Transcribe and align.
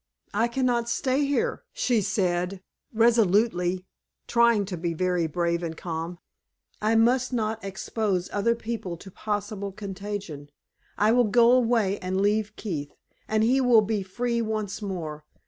"I 0.33 0.47
cannot 0.47 0.89
stay 0.89 1.25
here," 1.27 1.61
she 1.73 2.01
said, 2.01 2.63
resolutely, 2.91 3.85
trying 4.25 4.65
to 4.65 4.75
be 4.75 4.95
very 4.95 5.27
brave 5.27 5.61
and 5.61 5.77
calm. 5.77 6.17
"I 6.81 6.95
must 6.95 7.31
not 7.31 7.63
expose 7.63 8.27
other 8.33 8.55
people 8.55 8.97
to 8.97 9.11
possible 9.11 9.71
contagion. 9.71 10.49
I 10.97 11.11
will 11.11 11.25
go 11.25 11.51
away 11.51 11.99
and 11.99 12.19
leave 12.19 12.55
Keith, 12.55 12.95
and 13.27 13.43
he 13.43 13.61
will 13.61 13.81
be 13.81 14.01
free 14.01 14.41
once 14.41 14.81
more. 14.81 15.23